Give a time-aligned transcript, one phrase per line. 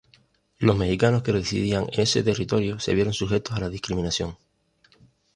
[0.57, 4.35] Los mexicanos que residían en ese territorio se vieron sujetos a la discriminación.